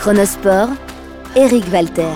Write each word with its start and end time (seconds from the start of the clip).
Chronosport, 0.00 0.70
Eric 1.36 1.64
Walter. 1.70 2.08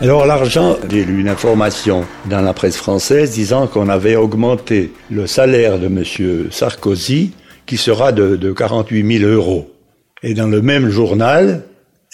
Alors 0.00 0.24
l'argent, 0.24 0.76
j'ai 0.88 1.04
lu 1.04 1.20
une 1.20 1.28
information 1.28 2.04
dans 2.26 2.40
la 2.42 2.52
presse 2.52 2.76
française 2.76 3.32
disant 3.32 3.66
qu'on 3.66 3.88
avait 3.88 4.14
augmenté 4.14 4.92
le 5.10 5.26
salaire 5.26 5.80
de 5.80 5.86
M. 5.86 6.04
Sarkozy 6.52 7.32
qui 7.66 7.76
sera 7.76 8.12
de, 8.12 8.36
de 8.36 8.52
48 8.52 9.18
000 9.18 9.28
euros. 9.28 9.68
Et 10.22 10.34
dans 10.34 10.46
le 10.46 10.62
même 10.62 10.90
journal, 10.90 11.64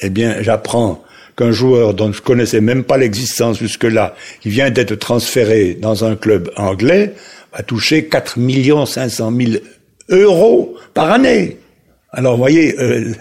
eh 0.01 0.09
bien, 0.09 0.41
j'apprends 0.41 1.05
qu'un 1.37 1.51
joueur 1.51 1.93
dont 1.93 2.11
je 2.11 2.23
connaissais 2.23 2.63
même 2.63 2.85
pas 2.85 2.97
l'existence 2.97 3.59
jusque-là, 3.59 4.15
qui 4.41 4.49
vient 4.49 4.71
d'être 4.71 4.95
transféré 4.95 5.75
dans 5.75 6.07
un 6.07 6.17
club 6.17 6.51
anglais, 6.57 7.13
va 7.53 7.63
toucher 7.63 8.07
4 8.07 8.39
500 8.87 9.33
000 9.37 9.53
euros 10.09 10.77
par 10.95 11.13
année. 11.13 11.59
Alors, 12.17 12.35
vous 12.35 12.39
voyez, 12.39 12.79
euh, 12.79 13.13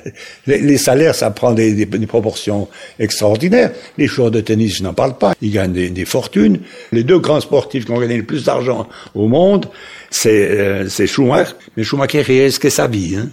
les, 0.46 0.78
salaires, 0.78 1.16
ça 1.16 1.32
prend 1.32 1.52
des, 1.52 1.86
proportions 2.08 2.68
extraordinaires. 3.00 3.72
Les 3.98 4.06
joueurs 4.06 4.30
de 4.30 4.40
tennis, 4.40 4.78
je 4.78 4.84
n'en 4.84 4.94
parle 4.94 5.18
pas. 5.18 5.34
Ils 5.42 5.52
gagnent 5.52 5.74
des, 5.74 6.06
fortunes. 6.06 6.60
Les 6.92 7.04
deux 7.04 7.18
grands 7.18 7.42
sportifs 7.42 7.86
qui 7.86 7.92
ont 7.92 8.00
gagné 8.00 8.18
le 8.18 8.24
plus 8.24 8.46
d'argent 8.46 8.88
au 9.16 9.28
monde, 9.28 9.66
c'est 10.12 10.52
euh, 10.52 10.88
Schumacher. 10.90 11.54
Mais 11.76 11.84
Schumacher, 11.84 12.22
risque 12.22 12.70
sa 12.70 12.88
vie. 12.88 13.16
Hein. 13.18 13.30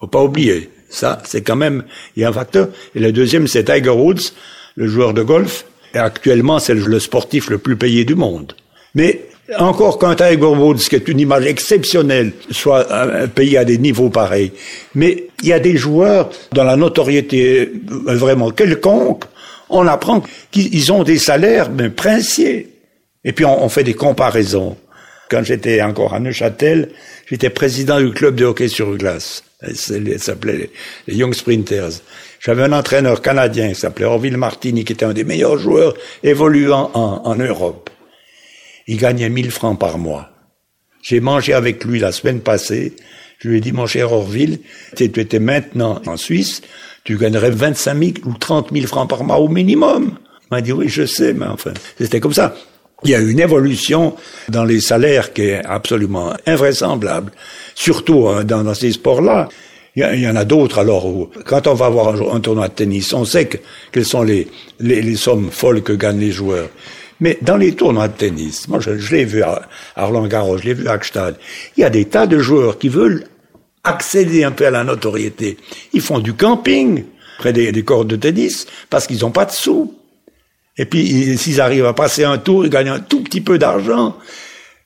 Faut 0.00 0.06
pas 0.06 0.22
oublier. 0.22 0.70
Ça, 0.88 1.22
c'est 1.24 1.42
quand 1.42 1.56
même, 1.56 1.84
il 2.16 2.22
y 2.22 2.24
a 2.24 2.30
un 2.30 2.32
facteur. 2.32 2.68
Et 2.94 3.00
le 3.00 3.12
deuxième, 3.12 3.46
c'est 3.46 3.64
Tiger 3.64 3.90
Woods, 3.90 4.32
le 4.76 4.86
joueur 4.86 5.12
de 5.12 5.22
golf. 5.22 5.66
Et 5.94 5.98
actuellement, 5.98 6.58
c'est 6.58 6.74
le 6.74 6.98
sportif 7.00 7.50
le 7.50 7.58
plus 7.58 7.76
payé 7.76 8.06
du 8.06 8.14
monde. 8.14 8.54
Mais 8.94 9.26
encore 9.58 9.98
qu'un 9.98 10.14
Tiger 10.14 10.36
Woods, 10.36 10.88
qui 10.88 10.96
est 10.96 11.08
une 11.08 11.20
image 11.20 11.46
exceptionnelle, 11.46 12.32
soit 12.50 12.86
payé 13.34 13.58
à 13.58 13.64
des 13.64 13.78
niveaux 13.78 14.08
pareils. 14.08 14.52
Mais 14.94 15.28
il 15.42 15.48
y 15.48 15.52
a 15.52 15.58
des 15.58 15.76
joueurs 15.76 16.30
dans 16.52 16.64
la 16.64 16.76
notoriété 16.76 17.72
euh, 17.90 18.14
vraiment 18.14 18.50
quelconque, 18.50 19.24
on 19.68 19.86
apprend 19.86 20.22
qu'ils 20.50 20.92
ont 20.92 21.02
des 21.02 21.18
salaires 21.18 21.70
mais 21.70 21.88
princiers. 21.90 22.68
Et 23.24 23.32
puis 23.32 23.44
on, 23.44 23.68
fait 23.68 23.84
des 23.84 23.94
comparaisons. 23.94 24.76
Quand 25.30 25.42
j'étais 25.42 25.80
encore 25.80 26.12
à 26.12 26.20
Neuchâtel, 26.20 26.90
j'étais 27.26 27.50
président 27.50 27.98
du 28.00 28.10
club 28.10 28.34
de 28.34 28.44
hockey 28.44 28.68
sur 28.68 28.94
glace. 28.96 29.44
Ça 29.74 29.94
s'appelait 30.18 30.70
les 31.06 31.14
Young 31.14 31.32
Sprinters. 31.32 31.92
J'avais 32.40 32.64
un 32.64 32.72
entraîneur 32.72 33.22
canadien 33.22 33.68
qui 33.68 33.76
s'appelait 33.76 34.04
Orville 34.04 34.36
Martini, 34.36 34.84
qui 34.84 34.92
était 34.92 35.04
un 35.04 35.12
des 35.12 35.24
meilleurs 35.24 35.56
joueurs 35.56 35.94
évoluant 36.22 36.90
en 36.94 37.34
Europe. 37.36 37.88
Il 38.92 38.98
gagnait 38.98 39.30
1000 39.30 39.50
francs 39.50 39.78
par 39.78 39.96
mois. 39.96 40.28
J'ai 41.00 41.20
mangé 41.20 41.54
avec 41.54 41.82
lui 41.82 41.98
la 41.98 42.12
semaine 42.12 42.40
passée. 42.40 42.94
Je 43.38 43.48
lui 43.48 43.56
ai 43.56 43.60
dit, 43.62 43.72
mon 43.72 43.86
cher 43.86 44.12
Orville, 44.12 44.58
tu 44.94 45.04
étais 45.04 45.38
maintenant 45.38 46.02
en 46.06 46.18
Suisse, 46.18 46.60
tu 47.02 47.16
gagnerais 47.16 47.52
25 47.52 47.98
000 47.98 48.12
ou 48.26 48.34
30 48.34 48.68
000 48.70 48.86
francs 48.86 49.08
par 49.08 49.24
mois 49.24 49.38
au 49.38 49.48
minimum. 49.48 50.18
Il 50.42 50.48
m'a 50.50 50.60
dit, 50.60 50.72
oui, 50.72 50.90
je 50.90 51.06
sais, 51.06 51.32
mais 51.32 51.46
enfin, 51.46 51.72
c'était 51.96 52.20
comme 52.20 52.34
ça. 52.34 52.54
Il 53.04 53.08
y 53.08 53.14
a 53.14 53.20
une 53.20 53.40
évolution 53.40 54.14
dans 54.50 54.64
les 54.64 54.82
salaires 54.82 55.32
qui 55.32 55.44
est 55.44 55.64
absolument 55.64 56.34
invraisemblable, 56.46 57.32
surtout 57.74 58.28
hein, 58.28 58.44
dans, 58.44 58.74
ces 58.74 58.92
sports-là. 58.92 59.48
Il 59.96 60.20
y, 60.20 60.28
en 60.28 60.36
a 60.36 60.44
d'autres 60.44 60.80
alors 60.80 61.06
où, 61.06 61.30
quand 61.46 61.66
on 61.66 61.74
va 61.74 61.88
voir 61.88 62.34
un, 62.34 62.40
tournoi 62.40 62.68
de 62.68 62.74
tennis, 62.74 63.14
on 63.14 63.24
sait 63.24 63.46
que, 63.46 63.56
quelles 63.90 64.04
sont 64.04 64.22
les 64.22 65.16
sommes 65.16 65.50
folles 65.50 65.82
que 65.82 65.94
gagnent 65.94 66.20
les 66.20 66.30
joueurs. 66.30 66.68
Mais 67.22 67.38
dans 67.40 67.56
les 67.56 67.76
tournois 67.76 68.08
de 68.08 68.14
tennis, 68.14 68.66
moi 68.66 68.80
je, 68.80 68.90
l'ai 69.14 69.24
vu 69.24 69.44
à, 69.44 69.62
Roland 69.96 70.26
Garros, 70.26 70.58
je 70.58 70.64
l'ai 70.64 70.74
vu 70.74 70.88
à 70.88 70.98
Gstad, 70.98 71.36
il 71.76 71.82
y 71.82 71.84
a 71.84 71.88
des 71.88 72.06
tas 72.06 72.26
de 72.26 72.40
joueurs 72.40 72.78
qui 72.78 72.88
veulent 72.88 73.22
accéder 73.84 74.42
un 74.42 74.50
peu 74.50 74.66
à 74.66 74.72
la 74.72 74.82
notoriété. 74.82 75.56
Ils 75.92 76.00
font 76.00 76.18
du 76.18 76.34
camping 76.34 77.04
près 77.38 77.52
des, 77.52 77.70
des 77.70 77.82
de 77.82 78.16
tennis 78.16 78.66
parce 78.90 79.06
qu'ils 79.06 79.20
n'ont 79.20 79.30
pas 79.30 79.44
de 79.44 79.52
sous. 79.52 79.94
Et 80.76 80.84
puis 80.84 81.38
s'ils 81.38 81.60
arrivent 81.60 81.86
à 81.86 81.92
passer 81.92 82.24
un 82.24 82.38
tour, 82.38 82.66
ils 82.66 82.70
gagnent 82.70 82.88
un 82.88 82.98
tout 82.98 83.22
petit 83.22 83.40
peu 83.40 83.56
d'argent. 83.56 84.16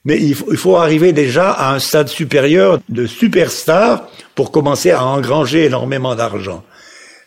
Mais 0.05 0.21
il 0.21 0.35
faut, 0.35 0.75
arriver 0.75 1.13
déjà 1.13 1.49
à 1.49 1.73
un 1.73 1.79
stade 1.79 2.07
supérieur 2.07 2.79
de 2.87 3.07
superstar 3.07 4.09
pour 4.35 4.51
commencer 4.51 4.91
à 4.91 5.03
engranger 5.03 5.65
énormément 5.65 6.13
d'argent. 6.13 6.63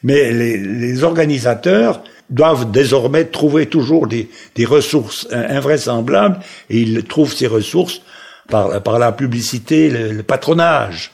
Mais 0.05 0.33
les 0.33 1.03
organisateurs 1.03 2.01
doivent 2.31 2.71
désormais 2.71 3.25
trouver 3.25 3.67
toujours 3.67 4.07
des, 4.07 4.29
des, 4.55 4.65
ressources 4.65 5.27
invraisemblables 5.33 6.39
et 6.69 6.81
ils 6.81 7.05
trouvent 7.05 7.35
ces 7.35 7.47
ressources 7.47 8.03
par, 8.49 8.83
par 8.83 8.99
la 8.99 9.13
publicité, 9.13 9.91
le, 9.91 10.23
patronage. 10.23 11.13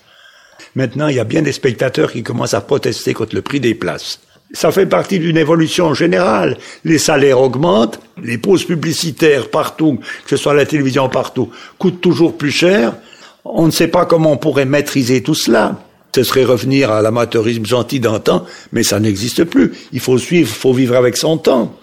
Maintenant, 0.75 1.09
il 1.09 1.17
y 1.17 1.21
a 1.21 1.25
bien 1.25 1.43
des 1.43 1.53
spectateurs 1.53 2.13
qui 2.13 2.23
commencent 2.23 2.55
à 2.55 2.61
protester 2.61 3.15
contre 3.15 3.35
le 3.35 3.43
prix 3.43 3.61
des 3.61 3.75
places. 3.75 4.21
Ça 4.53 4.71
fait 4.71 4.87
partie 4.87 5.19
d'une 5.19 5.37
évolution 5.37 5.93
générale. 5.95 6.57
Les 6.85 6.99
salaires 6.99 7.41
augmentent, 7.41 7.99
les 8.23 8.39
pauses 8.39 8.65
publicitaires 8.65 9.51
partout, 9.51 9.99
que 10.25 10.31
ce 10.31 10.37
soit 10.37 10.55
la 10.55 10.67
télévision 10.67 11.09
partout, 11.09 11.51
coûtent 11.79 12.01
toujours 12.01 12.37
plus 12.37 12.53
cher. 12.53 12.95
On 13.45 13.67
ne 13.67 13.71
sait 13.71 13.89
pas 13.89 14.07
comment 14.07 14.33
on 14.33 14.37
pourrait 14.37 14.65
maîtriser 14.65 15.23
tout 15.23 15.35
cela 15.35 15.77
ce 16.17 16.23
serait 16.23 16.45
revenir 16.45 16.91
à 16.91 17.03
l'amateurisme 17.03 17.67
gentil 17.67 18.01
d'antan, 18.01 18.47
mais 18.73 18.83
ça 18.83 18.99
n'existe 18.99 19.45
plus. 19.45 19.73
Il 19.93 20.01
faut 20.01 20.17
suivre, 20.17 20.49
faut 20.49 20.73
vivre 20.73 20.97
avec 20.97 21.19
son 21.19 21.37
temps. 21.37 21.79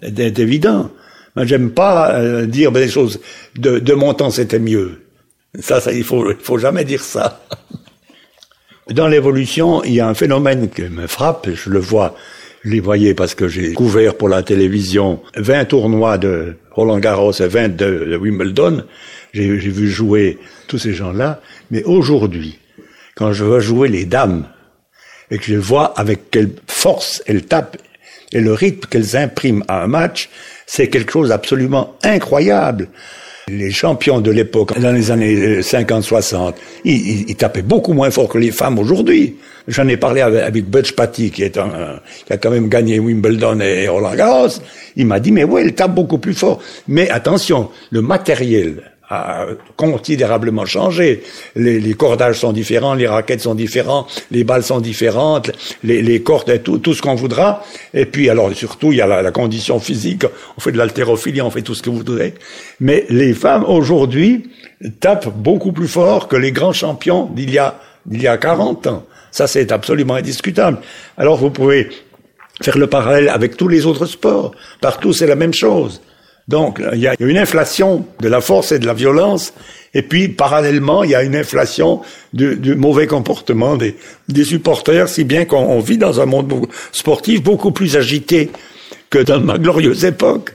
C'est 0.00 0.38
évident. 0.38 0.92
Moi, 1.34 1.44
j'aime 1.44 1.72
pas 1.72 2.14
euh, 2.14 2.46
dire 2.46 2.70
des 2.70 2.88
choses 2.88 3.20
de, 3.56 3.92
mon 3.94 4.14
temps 4.14 4.30
c'était 4.30 4.60
mieux. 4.60 5.02
Ça, 5.58 5.80
il 5.92 6.04
faut, 6.04 6.24
faut 6.40 6.58
jamais 6.58 6.84
dire 6.84 7.02
ça. 7.02 7.44
Dans 8.92 9.08
l'évolution, 9.08 9.82
il 9.82 9.94
y 9.94 10.00
a 10.00 10.06
un 10.06 10.14
phénomène 10.14 10.68
qui 10.68 10.82
me 10.82 11.08
frappe, 11.08 11.48
je 11.52 11.68
le 11.68 11.80
vois, 11.80 12.14
je 12.64 12.70
les 12.70 12.80
voyais 12.80 13.14
parce 13.14 13.34
que 13.34 13.48
j'ai 13.48 13.72
couvert 13.72 14.14
pour 14.14 14.28
la 14.28 14.44
télévision 14.44 15.20
20 15.36 15.64
tournois 15.64 16.16
de 16.16 16.54
Roland 16.70 17.00
Garros 17.00 17.32
et 17.32 17.48
20 17.48 17.70
de, 17.70 18.04
de 18.04 18.16
Wimbledon. 18.16 18.84
J'ai 19.32 19.48
vu 19.48 19.90
jouer 19.90 20.38
tous 20.68 20.78
ces 20.78 20.92
gens-là. 20.92 21.40
Mais 21.72 21.82
aujourd'hui, 21.82 22.58
quand 23.16 23.32
je 23.32 23.44
vois 23.44 23.60
jouer 23.60 23.88
les 23.88 24.04
dames 24.04 24.46
et 25.30 25.38
que 25.38 25.44
je 25.44 25.56
vois 25.56 25.98
avec 25.98 26.30
quelle 26.30 26.50
force 26.66 27.22
elles 27.26 27.44
tapent 27.44 27.78
et 28.32 28.40
le 28.40 28.52
rythme 28.52 28.88
qu'elles 28.88 29.16
impriment 29.16 29.64
à 29.68 29.82
un 29.82 29.86
match, 29.86 30.28
c'est 30.66 30.88
quelque 30.88 31.12
chose 31.12 31.28
d'absolument 31.28 31.96
incroyable. 32.02 32.88
Les 33.48 33.70
champions 33.70 34.20
de 34.20 34.30
l'époque, 34.30 34.78
dans 34.80 34.90
les 34.90 35.10
années 35.10 35.60
50-60, 35.60 36.54
ils, 36.84 37.28
ils, 37.28 37.36
tapaient 37.36 37.62
beaucoup 37.62 37.92
moins 37.92 38.10
fort 38.10 38.28
que 38.28 38.38
les 38.38 38.50
femmes 38.50 38.78
aujourd'hui. 38.78 39.36
J'en 39.68 39.86
ai 39.86 39.98
parlé 39.98 40.22
avec, 40.22 40.42
avec 40.42 40.64
Butch 40.64 40.92
Patty, 40.92 41.30
qui, 41.30 41.42
est 41.42 41.58
un, 41.58 42.00
qui 42.26 42.32
a 42.32 42.38
quand 42.38 42.50
même 42.50 42.68
gagné 42.68 42.98
Wimbledon 42.98 43.60
et 43.60 43.86
Roland 43.86 44.14
Garros. 44.14 44.48
Il 44.96 45.06
m'a 45.06 45.20
dit, 45.20 45.30
mais 45.30 45.44
oui, 45.44 45.62
elle 45.62 45.74
tape 45.74 45.94
beaucoup 45.94 46.18
plus 46.18 46.34
fort. 46.34 46.60
Mais 46.88 47.10
attention, 47.10 47.68
le 47.90 48.00
matériel 48.00 48.93
a 49.14 49.46
considérablement 49.76 50.64
changé. 50.64 51.22
Les, 51.56 51.80
les, 51.80 51.94
cordages 51.94 52.38
sont 52.40 52.52
différents, 52.52 52.94
les 52.94 53.06
raquettes 53.06 53.40
sont 53.40 53.54
différents, 53.54 54.06
les 54.30 54.44
balles 54.44 54.62
sont 54.62 54.80
différentes, 54.80 55.50
les, 55.82 56.02
les 56.02 56.22
cordes, 56.22 56.62
tout, 56.62 56.78
tout 56.78 56.94
ce 56.94 57.02
qu'on 57.02 57.14
voudra. 57.14 57.62
Et 57.92 58.06
puis, 58.06 58.28
alors, 58.28 58.52
surtout, 58.54 58.92
il 58.92 58.98
y 58.98 59.00
a 59.00 59.06
la, 59.06 59.22
la 59.22 59.30
condition 59.30 59.78
physique. 59.80 60.24
On 60.56 60.60
fait 60.60 60.72
de 60.72 60.78
l'haltérophilie, 60.78 61.42
on 61.42 61.50
fait 61.50 61.62
tout 61.62 61.74
ce 61.74 61.82
que 61.82 61.90
vous 61.90 61.98
voudrez. 61.98 62.34
Mais 62.80 63.06
les 63.08 63.34
femmes, 63.34 63.64
aujourd'hui, 63.64 64.50
tapent 65.00 65.34
beaucoup 65.34 65.72
plus 65.72 65.88
fort 65.88 66.28
que 66.28 66.36
les 66.36 66.52
grands 66.52 66.72
champions 66.72 67.26
d'il 67.26 67.50
y 67.50 67.58
a, 67.58 67.78
d'il 68.06 68.22
y 68.22 68.28
a 68.28 68.36
40 68.36 68.86
ans. 68.86 69.04
Ça, 69.30 69.46
c'est 69.46 69.72
absolument 69.72 70.14
indiscutable. 70.14 70.78
Alors, 71.16 71.36
vous 71.36 71.50
pouvez 71.50 71.88
faire 72.62 72.78
le 72.78 72.86
parallèle 72.86 73.28
avec 73.28 73.56
tous 73.56 73.68
les 73.68 73.86
autres 73.86 74.06
sports. 74.06 74.52
Partout, 74.80 75.12
c'est 75.12 75.26
la 75.26 75.34
même 75.34 75.54
chose. 75.54 76.00
Donc, 76.46 76.80
il 76.92 76.98
y 76.98 77.08
a 77.08 77.14
une 77.18 77.38
inflation 77.38 78.06
de 78.20 78.28
la 78.28 78.40
force 78.40 78.72
et 78.72 78.78
de 78.78 78.86
la 78.86 78.92
violence, 78.92 79.54
et 79.94 80.02
puis, 80.02 80.28
parallèlement, 80.28 81.04
il 81.04 81.10
y 81.10 81.14
a 81.14 81.22
une 81.22 81.36
inflation 81.36 82.02
du, 82.32 82.74
mauvais 82.74 83.06
comportement 83.06 83.76
des, 83.76 83.96
des, 84.28 84.44
supporters, 84.44 85.08
si 85.08 85.22
bien 85.24 85.44
qu'on 85.44 85.78
vit 85.78 85.98
dans 85.98 86.20
un 86.20 86.26
monde 86.26 86.52
sportif 86.90 87.42
beaucoup 87.42 87.70
plus 87.70 87.96
agité 87.96 88.50
que 89.08 89.20
dans 89.20 89.40
ma 89.40 89.56
glorieuse 89.56 90.04
époque. 90.04 90.54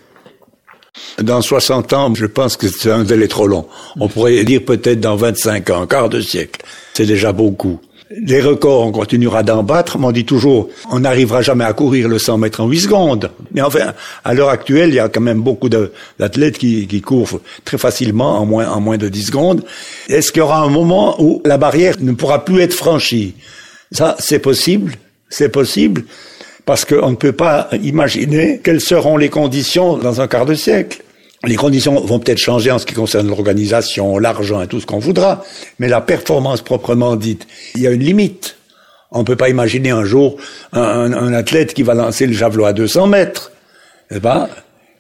Dans 1.22 1.42
60 1.42 1.94
ans, 1.94 2.14
je 2.14 2.26
pense 2.26 2.58
que 2.58 2.68
c'est 2.68 2.92
un 2.92 3.06
délai 3.06 3.30
trop 3.30 3.48
long. 3.48 3.66
On 4.00 4.10
pourrait 4.10 4.44
dire 4.44 4.64
peut-être 4.66 5.00
dans 5.00 5.16
25 5.16 5.70
ans, 5.70 5.88
quart 5.88 6.10
de 6.10 6.20
siècle. 6.20 6.62
C'est 6.94 7.06
déjà 7.06 7.32
beaucoup 7.32 7.80
les 8.12 8.42
records, 8.42 8.88
on 8.88 8.92
continuera 8.92 9.44
d'en 9.44 9.62
battre, 9.62 10.00
mais 10.00 10.08
on 10.08 10.12
dit 10.12 10.26
toujours, 10.26 10.70
on 10.90 11.02
n'arrivera 11.02 11.42
jamais 11.42 11.64
à 11.64 11.74
courir 11.74 12.08
le 12.08 12.18
100 12.18 12.40
mètres 12.40 12.62
en 12.62 12.68
8 12.68 12.80
secondes. 12.80 13.32
Mais 13.54 13.62
enfin, 13.62 13.94
à 14.26 14.34
l'heure 14.34 14.50
actuelle, 14.50 14.90
il 14.90 14.96
y 14.96 15.00
a 15.00 15.10
quand 15.10 15.22
même 15.22 15.42
beaucoup 15.42 15.70
d'athlètes 15.70 16.58
qui, 16.58 17.02
courent 17.02 17.40
très 17.66 17.78
facilement 17.78 18.40
en 18.40 18.46
moins, 18.46 18.70
en 18.70 18.82
moins 18.82 18.98
de 18.98 19.10
10 19.10 19.24
secondes. 19.26 19.64
Est-ce 20.08 20.32
qu'il 20.32 20.40
y 20.40 20.44
aura 20.44 20.62
un 20.62 20.70
moment 20.70 21.22
où 21.22 21.42
la 21.46 21.58
barrière 21.58 21.96
ne 22.00 22.12
pourra 22.14 22.46
plus 22.46 22.62
être 22.62 22.74
franchie? 22.74 23.36
Ça, 23.92 24.16
c'est 24.20 24.40
possible, 24.40 24.96
c'est 25.30 25.50
possible, 25.50 26.04
parce 26.66 26.86
qu'on 26.86 27.12
ne 27.12 27.16
peut 27.16 27.32
pas 27.32 27.70
imaginer 27.84 28.60
quelles 28.64 28.82
seront 28.82 29.18
les 29.18 29.30
conditions 29.30 29.98
dans 29.98 30.20
un 30.22 30.28
quart 30.28 30.46
de 30.46 30.56
siècle. 30.56 31.04
Les 31.46 31.56
conditions 31.56 32.02
vont 32.02 32.20
peut-être 32.20 32.38
changer 32.40 32.70
en 32.70 32.80
ce 32.80 32.86
qui 32.86 32.94
concerne 32.94 33.28
l'organisation, 33.28 34.18
l'argent 34.18 34.62
et 34.62 34.68
tout 34.68 34.82
ce 34.82 34.86
qu'on 34.86 35.00
voudra, 35.00 35.44
mais 35.80 35.88
la 35.88 36.02
performance 36.02 36.62
proprement 36.62 37.16
dite, 37.16 37.48
il 37.76 37.82
y 37.82 37.88
a 37.88 37.92
une 37.92 38.04
limite. 38.04 38.58
On 39.12 39.20
ne 39.20 39.24
peut 39.24 39.38
pas 39.38 39.50
imaginer 39.50 39.90
un 39.90 40.04
jour 40.04 40.38
un, 40.74 41.34
athlète 41.34 41.74
qui 41.74 41.84
va 41.84 41.94
lancer 41.94 42.28
le 42.28 42.34
javelot 42.34 42.66
à 42.66 42.74
200 42.74 43.08
mètres. 43.08 43.52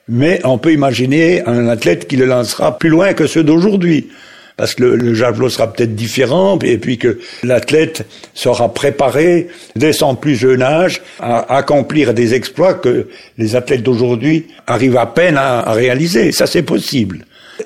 Mais 0.08 0.42
on 0.44 0.58
peut 0.58 0.72
imaginer 0.74 1.46
un 1.46 1.68
athlète 1.68 2.08
qui 2.08 2.16
le 2.16 2.26
lancera 2.26 2.78
plus 2.78 2.90
loin 2.90 3.14
que 3.14 3.28
ceux 3.28 3.44
d'aujourd'hui 3.44 4.10
parce 4.60 4.76
que 4.76 4.84
le, 4.84 5.14
javelot 5.14 5.48
sera 5.48 5.72
peut-être 5.72 5.96
différent, 5.96 6.60
et 6.64 6.78
puis 6.78 6.98
que 6.98 7.18
l'athlète 7.44 8.06
sera 8.34 8.74
préparé 8.74 9.48
dès 9.78 9.94
son 9.94 10.16
plus 10.16 10.36
jeune 10.36 10.62
âge 10.62 11.02
à 11.22 11.56
accomplir 11.56 12.14
des 12.14 12.34
exploits 12.34 12.74
que 12.74 13.08
les 13.38 13.56
athlètes 13.56 13.84
d'aujourd'hui 13.84 14.48
arrivent 14.68 14.98
à 14.98 15.06
peine 15.06 15.38
à, 15.38 15.72
réaliser. 15.72 16.34
Ça, 16.34 16.46
c'est 16.46 16.64
possible. 16.64 17.20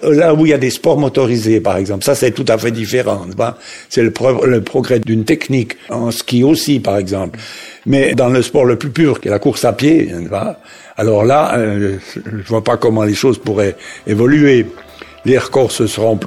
Là 0.03 0.35
où 0.35 0.45
il 0.45 0.49
y 0.49 0.53
a 0.53 0.59
des 0.59 0.69
sports 0.69 0.99
motorisés, 0.99 1.59
par 1.61 1.77
exemple, 1.77 2.03
ça 2.03 2.13
c'est 2.13 2.31
tout 2.31 2.45
à 2.47 2.59
fait 2.59 2.69
différent. 2.71 3.25
C'est 3.89 4.03
le, 4.03 4.11
progrès 4.61 4.99
d'une 4.99 5.25
technique 5.25 5.77
en 5.89 6.11
ski 6.11 6.43
aussi, 6.43 6.79
par 6.79 6.97
exemple. 6.97 7.39
Mais 7.87 8.13
dans 8.13 8.29
le 8.29 8.43
sport 8.43 8.65
le 8.65 8.75
plus 8.75 8.91
pur, 8.91 9.19
qui 9.19 9.29
est 9.29 9.31
la 9.31 9.39
course 9.39 9.65
à 9.65 9.73
pied, 9.73 10.11
alors 10.95 11.25
là, 11.25 11.57
euh, 11.57 11.97
je 12.15 12.47
vois 12.47 12.63
pas 12.63 12.77
comment 12.77 13.03
les 13.03 13.15
choses 13.15 13.39
pourraient 13.39 13.75
évoluer 14.05 14.67
les 15.25 15.37
records 15.37 15.71
seront, 15.71 16.19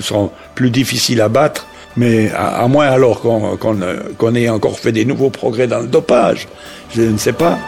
plus 0.54 0.70
difficiles 0.70 1.20
à 1.20 1.28
battre, 1.28 1.66
mais 1.96 2.30
à, 2.32 2.66
moins 2.68 2.86
alors 2.86 3.20
qu'on 3.20 4.34
ait 4.34 4.48
encore 4.48 4.78
fait 4.78 4.92
des 4.92 5.04
nouveaux 5.04 5.30
progrès 5.30 5.66
dans 5.66 5.80
le 5.80 5.86
dopage. 5.86 6.48
Je 6.94 7.02
ne 7.02 7.18
sais 7.18 7.32
pas. 7.32 7.58